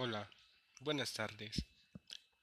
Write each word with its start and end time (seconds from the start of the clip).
Hola, 0.00 0.30
buenas 0.78 1.12
tardes. 1.12 1.66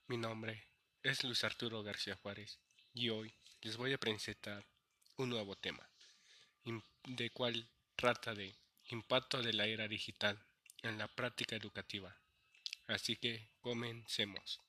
Mi 0.08 0.18
nombre 0.18 0.62
es 1.02 1.24
Luis 1.24 1.42
Arturo 1.42 1.82
García 1.82 2.14
Juárez 2.16 2.58
y 2.92 3.08
hoy 3.08 3.34
les 3.62 3.78
voy 3.78 3.94
a 3.94 3.98
presentar 3.98 4.62
un 5.16 5.30
nuevo 5.30 5.56
tema, 5.56 5.88
de 7.04 7.30
cual 7.30 7.66
trata 7.96 8.34
de 8.34 8.54
impacto 8.90 9.40
de 9.40 9.54
la 9.54 9.64
era 9.64 9.88
digital 9.88 10.38
en 10.82 10.98
la 10.98 11.08
práctica 11.08 11.56
educativa. 11.56 12.14
Así 12.88 13.16
que 13.16 13.48
comencemos. 13.62 14.60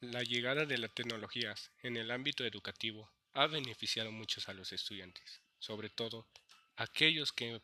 La 0.00 0.22
llegada 0.22 0.66
de 0.66 0.76
las 0.76 0.94
tecnologías 0.94 1.70
en 1.82 1.96
el 1.96 2.10
ámbito 2.10 2.44
educativo 2.44 3.10
ha 3.32 3.46
beneficiado 3.46 4.12
muchos 4.12 4.50
a 4.50 4.52
los 4.52 4.70
estudiantes, 4.70 5.40
sobre 5.60 5.88
todo 5.88 6.28
aquellos 6.76 7.32
que, 7.32 7.58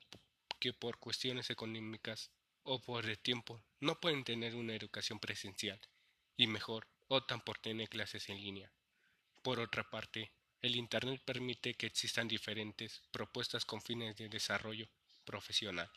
que 0.58 0.72
por 0.72 0.98
cuestiones 0.98 1.50
económicas 1.50 2.30
o 2.62 2.80
por 2.80 3.06
el 3.06 3.18
tiempo 3.18 3.62
no 3.80 4.00
pueden 4.00 4.24
tener 4.24 4.54
una 4.54 4.74
educación 4.74 5.18
presencial 5.18 5.80
y 6.36 6.46
mejor 6.46 6.86
optan 7.08 7.40
por 7.40 7.58
tener 7.58 7.88
clases 7.88 8.28
en 8.28 8.36
línea. 8.36 8.70
Por 9.42 9.60
otra 9.60 9.88
parte, 9.88 10.30
el 10.60 10.76
Internet 10.76 11.22
permite 11.24 11.74
que 11.74 11.86
existan 11.86 12.28
diferentes 12.28 13.02
propuestas 13.10 13.64
con 13.64 13.80
fines 13.80 14.16
de 14.16 14.28
desarrollo 14.28 14.88
profesional 15.24 15.90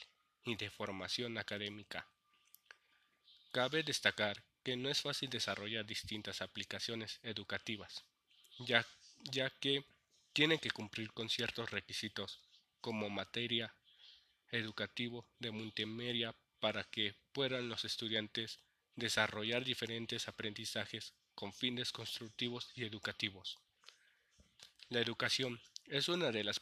y 0.46 0.56
de 0.56 0.70
formación 0.70 1.38
académica. 1.38 2.08
Cabe 3.52 3.84
destacar 3.84 4.44
que 4.64 4.78
no 4.78 4.90
es 4.90 5.02
fácil 5.02 5.30
desarrollar 5.30 5.86
distintas 5.86 6.42
aplicaciones 6.42 7.20
educativas, 7.24 8.06
ya, 8.60 8.86
ya 9.24 9.50
que 9.50 9.84
tienen 10.34 10.60
que 10.60 10.72
cumplir 10.72 11.12
con 11.12 11.30
ciertos 11.30 11.72
requisitos 11.72 12.40
como 12.80 13.10
materia 13.10 13.74
educativo 14.52 15.26
de 15.40 15.52
multimedia 15.52 16.36
para 16.60 16.84
que 16.84 17.16
puedan 17.32 17.70
los 17.70 17.86
estudiantes 17.86 18.60
desarrollar 18.96 19.64
diferentes 19.64 20.28
aprendizajes 20.28 21.14
con 21.34 21.54
fines 21.54 21.92
constructivos 21.92 22.72
y 22.76 22.84
educativos. 22.84 23.60
La 24.90 25.00
educación 25.00 25.60
es 25.86 26.10
una 26.10 26.32
de 26.32 26.44
las 26.44 26.62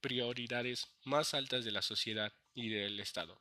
prioridades 0.00 0.88
más 1.04 1.34
altas 1.34 1.64
de 1.64 1.70
la 1.72 1.82
sociedad 1.82 2.32
y 2.54 2.68
del 2.68 3.00
Estado. 3.00 3.40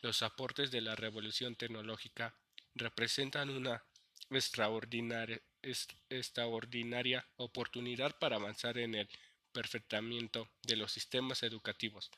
Los 0.00 0.22
aportes 0.22 0.70
de 0.70 0.80
la 0.80 0.96
revolución 0.96 1.56
tecnológica 1.56 2.36
representan 2.74 3.50
una 3.50 3.84
extraordinaria, 4.30 5.40
extraordinaria 6.10 7.26
oportunidad 7.36 8.18
para 8.18 8.36
avanzar 8.36 8.78
en 8.78 8.94
el 8.96 9.08
perfectamiento 9.54 10.50
de 10.62 10.76
los 10.76 10.92
sistemas 10.92 11.42
educativos 11.42 12.10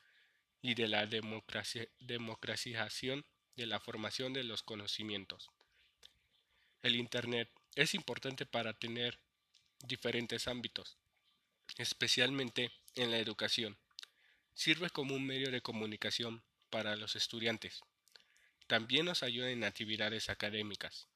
y 0.61 0.73
de 0.73 0.89
la 0.89 1.05
democratización 1.05 3.25
de 3.55 3.65
la 3.65 3.79
formación 3.79 4.33
de 4.33 4.43
los 4.43 4.63
conocimientos. 4.63 5.49
El 6.81 6.95
Internet 6.95 7.49
es 7.75 7.93
importante 7.93 8.45
para 8.45 8.73
tener 8.73 9.19
diferentes 9.85 10.47
ámbitos, 10.47 10.97
especialmente 11.77 12.71
en 12.95 13.11
la 13.11 13.19
educación. 13.19 13.77
Sirve 14.53 14.89
como 14.89 15.15
un 15.15 15.25
medio 15.25 15.51
de 15.51 15.61
comunicación 15.61 16.43
para 16.69 16.95
los 16.95 17.15
estudiantes. 17.15 17.81
También 18.67 19.05
nos 19.05 19.23
ayuda 19.23 19.49
en 19.49 19.63
actividades 19.63 20.29
académicas. 20.29 21.07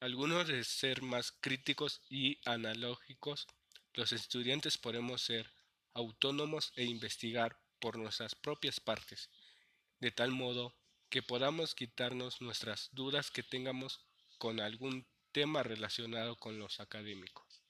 Algunos 0.00 0.48
de 0.48 0.64
ser 0.64 1.02
más 1.02 1.32
críticos 1.40 2.02
y 2.08 2.38
analógicos, 2.44 3.46
los 3.94 4.12
estudiantes 4.12 4.78
podemos 4.78 5.22
ser 5.22 5.50
autónomos 5.94 6.72
e 6.76 6.84
investigar 6.84 7.58
por 7.80 7.96
nuestras 7.98 8.34
propias 8.34 8.80
partes, 8.80 9.30
de 10.00 10.10
tal 10.10 10.30
modo 10.30 10.74
que 11.08 11.22
podamos 11.22 11.74
quitarnos 11.74 12.40
nuestras 12.40 12.90
dudas 12.92 13.30
que 13.30 13.42
tengamos 13.42 14.00
con 14.38 14.60
algún 14.60 15.06
tema 15.32 15.62
relacionado 15.62 16.36
con 16.36 16.58
los 16.58 16.80
académicos. 16.80 17.62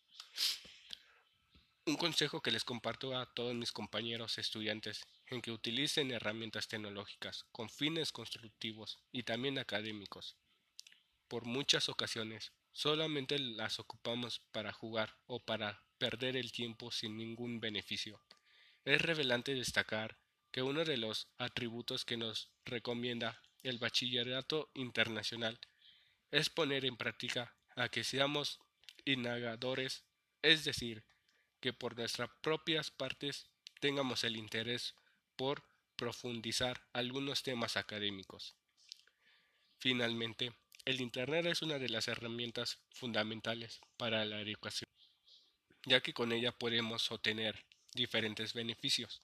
Un 1.86 1.96
consejo 1.96 2.40
que 2.40 2.50
les 2.50 2.64
comparto 2.64 3.16
a 3.16 3.26
todos 3.34 3.54
mis 3.54 3.70
compañeros 3.70 4.38
estudiantes 4.38 5.04
en 5.26 5.42
que 5.42 5.50
utilicen 5.50 6.10
herramientas 6.10 6.66
tecnológicas 6.66 7.44
con 7.52 7.68
fines 7.68 8.10
constructivos 8.10 8.98
y 9.12 9.24
también 9.24 9.58
académicos. 9.58 10.36
Por 11.28 11.44
muchas 11.44 11.90
ocasiones 11.90 12.52
solamente 12.72 13.38
las 13.38 13.78
ocupamos 13.78 14.40
para 14.50 14.72
jugar 14.72 15.14
o 15.26 15.44
para 15.44 15.83
perder 15.98 16.36
el 16.36 16.52
tiempo 16.52 16.90
sin 16.90 17.16
ningún 17.16 17.60
beneficio. 17.60 18.20
Es 18.84 19.00
revelante 19.00 19.54
destacar 19.54 20.18
que 20.50 20.62
uno 20.62 20.84
de 20.84 20.96
los 20.96 21.28
atributos 21.38 22.04
que 22.04 22.16
nos 22.16 22.50
recomienda 22.64 23.40
el 23.62 23.78
bachillerato 23.78 24.70
internacional 24.74 25.58
es 26.30 26.50
poner 26.50 26.84
en 26.84 26.96
práctica 26.96 27.54
a 27.76 27.88
que 27.88 28.04
seamos 28.04 28.60
indagadores, 29.04 30.04
es 30.42 30.64
decir, 30.64 31.04
que 31.60 31.72
por 31.72 31.96
nuestras 31.96 32.30
propias 32.42 32.90
partes 32.90 33.48
tengamos 33.80 34.24
el 34.24 34.36
interés 34.36 34.94
por 35.36 35.64
profundizar 35.96 36.82
algunos 36.92 37.42
temas 37.42 37.76
académicos. 37.76 38.54
Finalmente, 39.78 40.52
el 40.84 41.00
Internet 41.00 41.46
es 41.46 41.62
una 41.62 41.78
de 41.78 41.88
las 41.88 42.08
herramientas 42.08 42.78
fundamentales 42.90 43.80
para 43.96 44.24
la 44.24 44.40
educación, 44.40 44.90
ya 45.86 46.00
que 46.00 46.14
con 46.14 46.32
ella 46.32 46.52
podemos 46.52 47.10
obtener 47.10 47.64
diferentes 47.94 48.54
beneficios. 48.54 49.22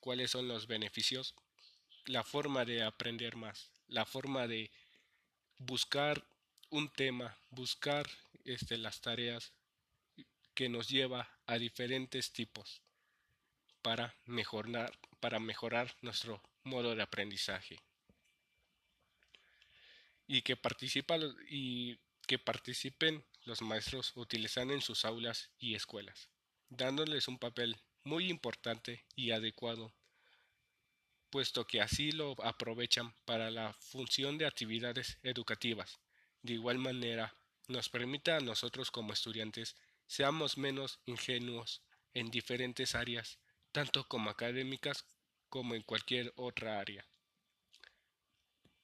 ¿Cuáles 0.00 0.30
son 0.30 0.48
los 0.48 0.66
beneficios? 0.66 1.34
La 2.04 2.22
forma 2.22 2.64
de 2.64 2.82
aprender 2.82 3.36
más, 3.36 3.70
la 3.88 4.06
forma 4.06 4.46
de 4.46 4.70
buscar 5.58 6.24
un 6.70 6.88
tema, 6.90 7.36
buscar 7.50 8.06
este, 8.44 8.78
las 8.78 9.00
tareas 9.00 9.52
que 10.54 10.68
nos 10.68 10.88
lleva 10.88 11.28
a 11.46 11.58
diferentes 11.58 12.32
tipos 12.32 12.80
para 13.82 14.14
mejorar, 14.24 14.98
para 15.20 15.38
mejorar 15.38 15.94
nuestro 16.02 16.42
modo 16.64 16.94
de 16.94 17.02
aprendizaje. 17.02 17.78
Y 20.26 20.42
que, 20.42 20.56
participa, 20.56 21.16
y 21.48 21.98
que 22.26 22.38
participen 22.38 23.24
los 23.46 23.62
maestros 23.62 24.12
utilizando 24.14 24.74
en 24.74 24.82
sus 24.82 25.04
aulas 25.04 25.50
y 25.58 25.74
escuelas 25.74 26.28
dándoles 26.68 27.28
un 27.28 27.38
papel 27.38 27.76
muy 28.04 28.28
importante 28.28 29.04
y 29.14 29.30
adecuado, 29.30 29.94
puesto 31.30 31.66
que 31.66 31.80
así 31.80 32.12
lo 32.12 32.34
aprovechan 32.42 33.14
para 33.24 33.50
la 33.50 33.72
función 33.74 34.38
de 34.38 34.46
actividades 34.46 35.18
educativas. 35.22 36.00
De 36.42 36.54
igual 36.54 36.78
manera, 36.78 37.34
nos 37.68 37.88
permite 37.88 38.32
a 38.32 38.40
nosotros 38.40 38.90
como 38.90 39.12
estudiantes 39.12 39.76
seamos 40.06 40.56
menos 40.56 41.00
ingenuos 41.06 41.82
en 42.14 42.30
diferentes 42.30 42.94
áreas, 42.94 43.38
tanto 43.72 44.06
como 44.06 44.30
académicas 44.30 45.04
como 45.48 45.74
en 45.74 45.82
cualquier 45.82 46.32
otra 46.36 46.78
área. 46.78 47.06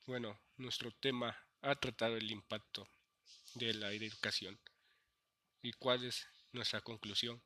Bueno, 0.07 0.41
nuestro 0.57 0.91
tema 0.91 1.37
ha 1.61 1.77
tratado 1.77 2.17
el 2.17 2.31
impacto 2.31 2.89
de 3.55 3.75
la 3.75 3.93
educación. 3.93 4.59
¿Y 5.63 5.73
cuál 5.73 6.05
es 6.05 6.27
nuestra 6.53 6.81
conclusión? 6.81 7.43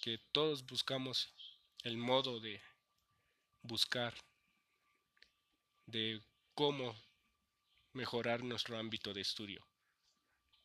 que 0.00 0.18
todos 0.32 0.64
buscamos 0.64 1.30
el 1.82 1.98
modo 1.98 2.40
de 2.40 2.62
buscar 3.62 4.14
de 5.84 6.22
cómo 6.54 6.96
mejorar 7.92 8.42
nuestro 8.42 8.78
ámbito 8.78 9.12
de 9.12 9.20
estudio. 9.20 9.66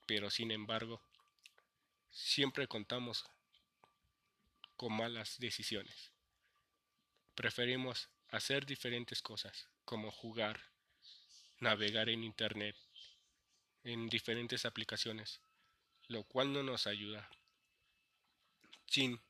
Pero 0.06 0.30
sin 0.30 0.52
embargo, 0.52 1.02
siempre 2.12 2.68
contamos 2.68 3.26
con 4.78 4.94
malas 4.94 5.38
decisiones. 5.38 6.12
Preferimos 7.34 8.08
hacer 8.30 8.66
diferentes 8.66 9.22
cosas, 9.22 9.68
como 9.84 10.12
jugar, 10.12 10.62
navegar 11.60 12.08
en 12.08 12.24
Internet, 12.24 12.78
en 13.86 14.10
diferentes 14.10 14.66
aplicaciones, 14.66 15.40
lo 16.08 16.24
cual 16.24 16.52
no 16.52 16.64
nos 16.64 16.88
ayuda 16.88 17.30
sin, 18.88 19.22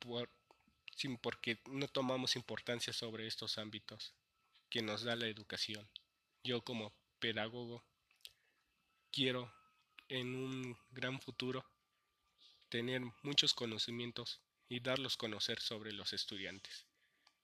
por, 0.00 0.28
sin 0.96 1.16
porque 1.18 1.60
no 1.66 1.86
tomamos 1.86 2.34
importancia 2.34 2.92
sobre 2.92 3.28
estos 3.28 3.56
ámbitos 3.56 4.14
que 4.68 4.82
nos 4.82 5.04
da 5.04 5.14
la 5.14 5.28
educación. 5.28 5.88
Yo 6.42 6.62
como 6.62 6.92
pedagogo 7.20 7.84
quiero 9.12 9.54
en 10.08 10.34
un 10.34 10.76
gran 10.90 11.20
futuro 11.20 11.64
tener 12.68 13.00
muchos 13.22 13.54
conocimientos 13.54 14.40
y 14.68 14.80
darlos 14.80 15.16
conocer 15.16 15.60
sobre 15.60 15.92
los 15.92 16.12
estudiantes. 16.12 16.84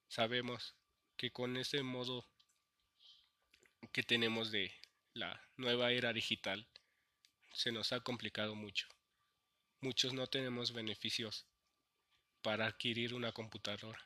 Sabemos 0.09 0.75
que 1.17 1.31
con 1.31 1.57
ese 1.57 1.85
modo 1.85 2.27
que 3.93 4.03
tenemos 4.03 4.51
de 4.51 4.80
la 5.15 5.49
nueva 5.57 5.93
era 5.93 6.13
digital 6.13 6.69
se 7.53 7.73
nos 7.73 7.93
ha 7.93 8.01
complicado 8.01 8.55
mucho. 8.55 8.87
Muchos 9.81 10.13
no 10.13 10.27
tenemos 10.27 10.73
beneficios 10.73 11.47
para 12.43 12.67
adquirir 12.67 13.15
una 13.15 13.33
computadora, 13.33 13.99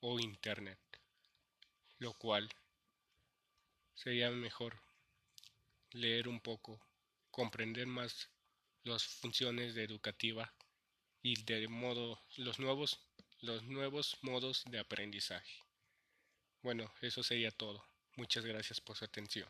o 0.00 0.20
Internet, 0.20 0.78
lo 1.98 2.12
cual 2.14 2.50
sería 3.94 4.30
mejor 4.30 4.80
leer 5.92 6.28
un 6.28 6.40
poco, 6.40 6.80
comprender 7.30 7.86
más 7.86 8.28
las 8.84 9.04
funciones 9.04 9.74
de 9.74 9.84
educativa 9.84 10.52
y 11.22 11.42
de 11.44 11.68
modo 11.68 12.20
los 12.36 12.58
nuevos 12.58 13.00
los 13.40 13.64
nuevos 13.64 14.18
modos 14.22 14.62
de 14.66 14.78
aprendizaje. 14.78 15.64
Bueno, 16.62 16.94
eso 17.00 17.24
sería 17.24 17.50
todo. 17.50 17.84
Muchas 18.16 18.44
gracias 18.44 18.80
por 18.80 18.96
su 18.96 19.04
atención. 19.04 19.48